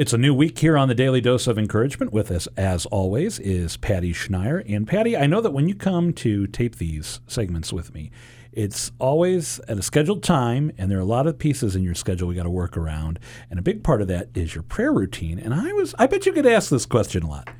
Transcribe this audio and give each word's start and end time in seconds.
It's 0.00 0.14
a 0.14 0.16
new 0.16 0.32
week 0.32 0.58
here 0.58 0.78
on 0.78 0.88
the 0.88 0.94
Daily 0.94 1.20
Dose 1.20 1.46
of 1.46 1.58
Encouragement. 1.58 2.10
With 2.10 2.30
us, 2.30 2.48
as 2.56 2.86
always, 2.86 3.38
is 3.38 3.76
Patty 3.76 4.14
Schneier. 4.14 4.64
And 4.66 4.88
Patty, 4.88 5.14
I 5.14 5.26
know 5.26 5.42
that 5.42 5.50
when 5.50 5.68
you 5.68 5.74
come 5.74 6.14
to 6.14 6.46
tape 6.46 6.76
these 6.76 7.20
segments 7.26 7.70
with 7.70 7.92
me, 7.92 8.10
it's 8.50 8.92
always 8.98 9.60
at 9.68 9.78
a 9.78 9.82
scheduled 9.82 10.22
time, 10.22 10.72
and 10.78 10.90
there 10.90 10.96
are 10.96 11.02
a 11.02 11.04
lot 11.04 11.26
of 11.26 11.38
pieces 11.38 11.76
in 11.76 11.82
your 11.82 11.94
schedule 11.94 12.28
we 12.28 12.34
got 12.34 12.44
to 12.44 12.48
work 12.48 12.78
around. 12.78 13.18
And 13.50 13.58
a 13.58 13.62
big 13.62 13.84
part 13.84 14.00
of 14.00 14.08
that 14.08 14.30
is 14.34 14.54
your 14.54 14.62
prayer 14.62 14.90
routine. 14.90 15.38
And 15.38 15.52
I 15.52 15.70
was, 15.74 15.94
I 15.98 16.06
bet 16.06 16.24
you 16.24 16.32
could 16.32 16.46
ask 16.46 16.70
this 16.70 16.86
question 16.86 17.22
a 17.22 17.28
lot. 17.28 17.50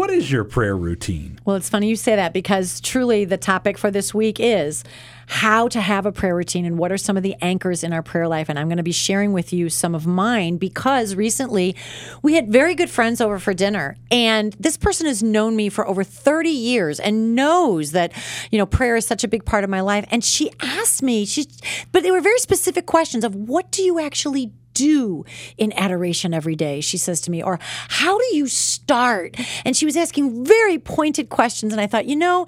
What 0.00 0.08
is 0.08 0.32
your 0.32 0.44
prayer 0.44 0.74
routine? 0.74 1.38
Well, 1.44 1.56
it's 1.56 1.68
funny 1.68 1.86
you 1.86 1.94
say 1.94 2.16
that 2.16 2.32
because 2.32 2.80
truly 2.80 3.26
the 3.26 3.36
topic 3.36 3.76
for 3.76 3.90
this 3.90 4.14
week 4.14 4.40
is 4.40 4.82
how 5.26 5.68
to 5.68 5.78
have 5.78 6.06
a 6.06 6.10
prayer 6.10 6.34
routine 6.34 6.64
and 6.64 6.78
what 6.78 6.90
are 6.90 6.96
some 6.96 7.18
of 7.18 7.22
the 7.22 7.34
anchors 7.42 7.84
in 7.84 7.92
our 7.92 8.02
prayer 8.02 8.26
life. 8.26 8.48
And 8.48 8.58
I'm 8.58 8.66
going 8.68 8.78
to 8.78 8.82
be 8.82 8.92
sharing 8.92 9.34
with 9.34 9.52
you 9.52 9.68
some 9.68 9.94
of 9.94 10.06
mine 10.06 10.56
because 10.56 11.14
recently 11.14 11.76
we 12.22 12.32
had 12.32 12.50
very 12.50 12.74
good 12.74 12.88
friends 12.88 13.20
over 13.20 13.38
for 13.38 13.52
dinner. 13.52 13.98
And 14.10 14.56
this 14.58 14.78
person 14.78 15.06
has 15.06 15.22
known 15.22 15.54
me 15.54 15.68
for 15.68 15.86
over 15.86 16.02
30 16.02 16.48
years 16.48 16.98
and 16.98 17.34
knows 17.34 17.92
that, 17.92 18.12
you 18.50 18.56
know, 18.56 18.64
prayer 18.64 18.96
is 18.96 19.06
such 19.06 19.22
a 19.22 19.28
big 19.28 19.44
part 19.44 19.64
of 19.64 19.70
my 19.70 19.82
life. 19.82 20.06
And 20.10 20.24
she 20.24 20.50
asked 20.62 21.02
me, 21.02 21.26
she, 21.26 21.46
but 21.92 22.02
they 22.02 22.10
were 22.10 22.22
very 22.22 22.38
specific 22.38 22.86
questions 22.86 23.22
of 23.22 23.34
what 23.34 23.70
do 23.70 23.82
you 23.82 24.00
actually 24.00 24.50
do 24.74 25.24
in 25.58 25.72
adoration 25.72 26.34
every 26.34 26.56
day, 26.56 26.80
she 26.80 26.96
says 26.96 27.20
to 27.22 27.30
me, 27.30 27.42
or 27.42 27.58
how 27.88 28.18
do 28.18 28.36
you 28.36 28.46
start? 28.46 29.36
And 29.64 29.76
she 29.76 29.84
was 29.84 29.96
asking 29.96 30.44
very 30.44 30.78
pointed 30.78 31.28
questions. 31.28 31.72
And 31.72 31.80
I 31.80 31.86
thought, 31.86 32.06
you 32.06 32.16
know, 32.16 32.46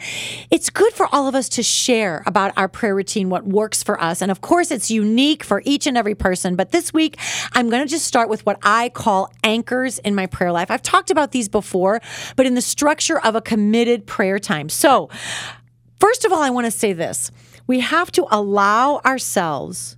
it's 0.51 0.71
good 0.71 0.93
for 0.93 1.07
all 1.13 1.29
of 1.29 1.35
us 1.35 1.49
to 1.51 1.63
share 1.63 2.23
about 2.27 2.53
our 2.57 2.69
prayer 2.69 2.95
routine, 2.95 3.29
what 3.29 3.45
works 3.45 3.83
for 3.83 4.01
us. 4.01 4.23
And 4.23 4.31
of 4.31 4.41
course, 4.41 4.71
it's 4.71 4.91
unique 4.91 5.45
for 5.45 5.63
each 5.65 5.87
and 5.87 5.97
every 5.97 6.15
person. 6.15 6.57
But 6.57 6.71
this 6.71 6.93
week, 6.93 7.19
I'm 7.53 7.71
going 7.71 7.83
to 7.83 7.91
just 7.91 8.07
start 8.07 8.29
with 8.29 8.45
what 8.47 8.59
I 8.63 8.89
call 8.89 9.33
anchors 9.45 9.99
in 9.99 10.15
my 10.15 10.27
prayer 10.27 10.53
life. 10.53 10.71
I've 10.71 10.83
talked 10.83 11.11
about 11.11 11.33
these 11.33 11.49
before, 11.49 12.01
but 12.37 12.47
in 12.47 12.55
the 12.55 12.63
structure 12.63 13.21
of 13.21 13.35
a 13.35 13.41
committed 13.41 14.07
prayer 14.07 14.39
time. 14.39 14.69
So, 14.69 15.11
first 16.01 16.25
of 16.25 16.33
all, 16.33 16.43
I 16.43 16.51
want 16.51 16.67
to 16.67 16.71
say 16.71 16.93
this 16.93 17.31
we 17.67 17.81
have 17.81 18.11
to 18.13 18.27
allow 18.31 19.01
ourselves 19.05 19.97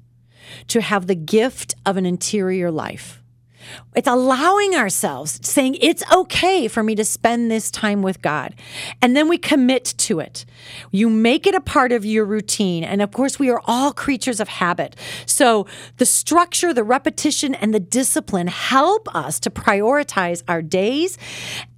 to 0.69 0.81
have 0.81 1.07
the 1.07 1.15
gift 1.15 1.75
of 1.85 1.97
an 1.97 2.07
interior 2.07 2.71
life. 2.71 3.21
It's 3.95 4.09
allowing 4.09 4.75
ourselves, 4.75 5.41
saying 5.43 5.77
it's 5.81 6.03
okay 6.13 6.69
for 6.69 6.83
me 6.83 6.95
to 6.97 7.05
spend 7.05 7.51
this 7.51 7.71
time 7.71 8.03
with 8.03 8.23
God. 8.23 8.55
And 9.01 9.17
then 9.17 9.29
we 9.29 9.39
commit 9.39 9.85
to 9.99 10.21
it. 10.21 10.45
You 10.91 11.09
make 11.09 11.47
it 11.47 11.55
a 11.55 11.61
part 11.61 11.93
of 11.93 12.05
your 12.05 12.25
routine. 12.25 12.85
And 12.85 13.01
of 13.01 13.13
course, 13.13 13.39
we 13.39 13.51
are 13.51 13.63
all 13.67 13.93
creatures 13.93 14.41
of 14.41 14.49
habit. 14.49 14.97
So 15.27 15.67
the 15.99 16.07
structure, 16.07 16.73
the 16.75 16.85
repetition, 16.85 17.55
and 17.55 17.73
the 17.73 17.81
discipline 17.81 18.49
help 18.49 19.15
us 19.15 19.39
to 19.41 19.51
prioritize 19.51 20.43
our 20.49 20.63
days. 20.63 21.19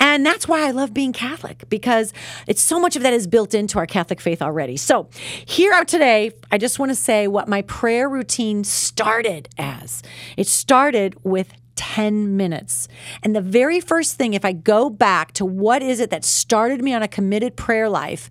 And 0.01 0.25
that's 0.25 0.49
why 0.49 0.67
I 0.67 0.71
love 0.71 0.95
being 0.95 1.13
Catholic 1.13 1.69
because 1.69 2.13
it's 2.47 2.63
so 2.63 2.81
much 2.81 2.97
of 2.97 3.03
that 3.03 3.13
is 3.13 3.27
built 3.27 3.55
into 3.55 3.79
our 3.79 3.87
Catholic 3.87 4.21
faith 4.21 4.41
already. 4.41 4.77
So 4.77 5.09
here 5.45 5.73
are 5.73 5.85
today, 5.85 6.33
I 6.51 6.59
just 6.59 6.79
want 6.79 6.91
to 6.91 6.97
say 6.97 7.29
what 7.29 7.49
my 7.49 7.63
prayer 7.63 8.09
routine 8.09 8.65
started 8.65 9.49
as. 9.59 10.03
It 10.37 10.47
started 10.47 11.17
with 11.23 11.53
10 11.77 12.37
minutes. 12.37 12.89
And 13.23 13.37
the 13.37 13.41
very 13.41 13.81
first 13.81 14.17
thing, 14.17 14.35
if 14.35 14.45
I 14.45 14.53
go 14.53 14.91
back 14.91 15.33
to 15.35 15.45
what 15.45 15.83
is 15.83 16.01
it 16.01 16.11
that 16.11 16.25
started 16.25 16.83
me 16.83 16.93
on 16.93 17.03
a 17.03 17.09
committed 17.09 17.57
prayer 17.57 17.89
life, 17.89 18.31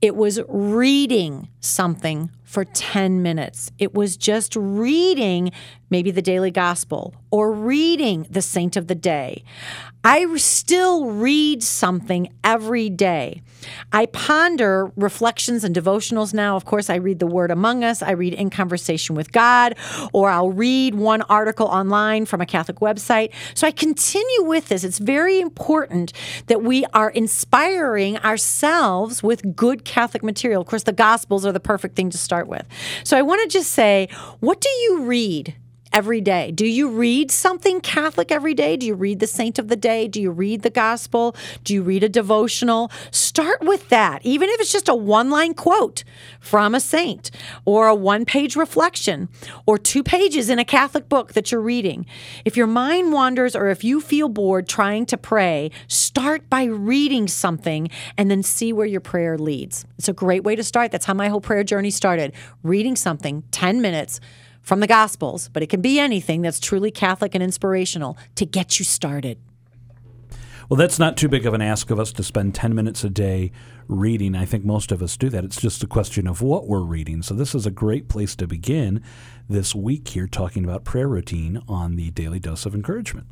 it 0.00 0.16
was 0.16 0.40
reading 0.48 1.48
something 1.60 2.30
for 2.50 2.64
10 2.64 3.22
minutes. 3.22 3.70
It 3.78 3.94
was 3.94 4.16
just 4.16 4.56
reading 4.56 5.52
maybe 5.88 6.10
the 6.10 6.22
daily 6.22 6.50
gospel 6.50 7.14
or 7.30 7.52
reading 7.52 8.26
the 8.28 8.42
saint 8.42 8.76
of 8.76 8.88
the 8.88 8.94
day. 8.94 9.44
I 10.02 10.34
still 10.36 11.10
read 11.10 11.62
something 11.62 12.32
every 12.42 12.88
day. 12.88 13.42
I 13.92 14.06
ponder 14.06 14.90
reflections 14.96 15.62
and 15.62 15.76
devotionals 15.76 16.32
now. 16.32 16.56
Of 16.56 16.64
course, 16.64 16.88
I 16.88 16.94
read 16.94 17.18
The 17.18 17.26
Word 17.26 17.50
Among 17.50 17.84
Us, 17.84 18.02
I 18.02 18.12
read 18.12 18.32
In 18.32 18.48
Conversation 18.48 19.14
with 19.14 19.30
God, 19.30 19.76
or 20.14 20.30
I'll 20.30 20.50
read 20.50 20.94
one 20.94 21.20
article 21.22 21.66
online 21.66 22.24
from 22.24 22.40
a 22.40 22.46
Catholic 22.46 22.78
website. 22.78 23.32
So 23.54 23.66
I 23.66 23.72
continue 23.72 24.44
with 24.44 24.68
this. 24.68 24.84
It's 24.84 24.98
very 24.98 25.38
important 25.38 26.14
that 26.46 26.62
we 26.62 26.86
are 26.94 27.10
inspiring 27.10 28.16
ourselves 28.18 29.22
with 29.22 29.54
good 29.54 29.84
Catholic 29.84 30.22
material. 30.22 30.62
Of 30.62 30.66
course, 30.66 30.84
the 30.84 30.92
Gospels 30.92 31.44
are 31.44 31.52
the 31.52 31.60
perfect 31.60 31.96
thing 31.96 32.08
to 32.10 32.18
start 32.40 32.48
with. 32.48 32.66
So 33.04 33.16
I 33.16 33.22
want 33.22 33.42
to 33.42 33.48
just 33.48 33.72
say, 33.72 34.08
what 34.40 34.60
do 34.60 34.68
you 34.68 35.02
read? 35.02 35.54
every 35.92 36.20
day? 36.20 36.52
Do 36.52 36.66
you 36.66 36.88
read 36.88 37.32
something 37.32 37.80
Catholic 37.80 38.30
every 38.30 38.54
day? 38.54 38.76
Do 38.76 38.86
you 38.86 38.94
read 38.94 39.18
the 39.18 39.26
saint 39.26 39.58
of 39.58 39.66
the 39.66 39.74
day? 39.74 40.06
Do 40.06 40.22
you 40.22 40.30
read 40.30 40.62
the 40.62 40.70
gospel? 40.70 41.34
Do 41.64 41.74
you 41.74 41.82
read 41.82 42.04
a 42.04 42.08
devotional? 42.08 42.92
Start 43.10 43.62
with 43.62 43.88
that, 43.88 44.24
even 44.24 44.48
if 44.50 44.60
it's 44.60 44.72
just 44.72 44.88
a 44.88 44.94
one 44.94 45.30
line 45.30 45.52
quote 45.52 46.04
from 46.38 46.76
a 46.76 46.80
saint 46.80 47.32
or 47.64 47.88
a 47.88 47.94
one 47.94 48.24
page 48.24 48.54
reflection 48.54 49.28
or 49.66 49.78
two 49.78 50.04
pages 50.04 50.48
in 50.48 50.60
a 50.60 50.64
Catholic 50.64 51.08
book 51.08 51.32
that 51.32 51.50
you're 51.50 51.60
reading. 51.60 52.06
If 52.44 52.56
your 52.56 52.68
mind 52.68 53.12
wanders 53.12 53.56
or 53.56 53.68
if 53.68 53.82
you 53.82 54.00
feel 54.00 54.28
bored 54.28 54.68
trying 54.68 55.06
to 55.06 55.16
pray, 55.16 55.72
start 56.10 56.50
by 56.50 56.64
reading 56.64 57.28
something 57.28 57.88
and 58.18 58.28
then 58.28 58.42
see 58.42 58.72
where 58.72 58.84
your 58.84 59.00
prayer 59.00 59.38
leads. 59.38 59.84
It's 59.96 60.08
a 60.08 60.12
great 60.12 60.42
way 60.42 60.56
to 60.56 60.64
start. 60.64 60.90
That's 60.90 61.06
how 61.06 61.14
my 61.14 61.28
whole 61.28 61.40
prayer 61.40 61.62
journey 61.62 61.90
started. 61.90 62.32
Reading 62.64 62.96
something 62.96 63.44
10 63.52 63.80
minutes 63.80 64.18
from 64.60 64.80
the 64.80 64.88
Gospels, 64.88 65.48
but 65.52 65.62
it 65.62 65.68
can 65.68 65.80
be 65.80 66.00
anything 66.00 66.42
that's 66.42 66.58
truly 66.58 66.90
Catholic 66.90 67.36
and 67.36 67.44
inspirational 67.44 68.18
to 68.34 68.44
get 68.44 68.80
you 68.80 68.84
started. 68.84 69.38
Well, 70.68 70.76
that's 70.76 70.98
not 70.98 71.16
too 71.16 71.28
big 71.28 71.46
of 71.46 71.54
an 71.54 71.62
ask 71.62 71.92
of 71.92 72.00
us 72.00 72.12
to 72.14 72.24
spend 72.24 72.56
10 72.56 72.74
minutes 72.74 73.04
a 73.04 73.10
day 73.10 73.52
reading. 73.86 74.34
I 74.34 74.46
think 74.46 74.64
most 74.64 74.90
of 74.90 75.02
us 75.02 75.16
do 75.16 75.28
that. 75.28 75.44
It's 75.44 75.60
just 75.60 75.84
a 75.84 75.86
question 75.86 76.26
of 76.26 76.42
what 76.42 76.66
we're 76.66 76.80
reading. 76.80 77.22
So, 77.22 77.34
this 77.34 77.54
is 77.54 77.66
a 77.66 77.70
great 77.70 78.08
place 78.08 78.34
to 78.36 78.48
begin 78.48 79.00
this 79.48 79.76
week 79.76 80.08
here 80.08 80.26
talking 80.26 80.64
about 80.64 80.82
prayer 80.82 81.08
routine 81.08 81.62
on 81.68 81.94
the 81.94 82.10
Daily 82.10 82.40
Dose 82.40 82.66
of 82.66 82.74
Encouragement. 82.74 83.28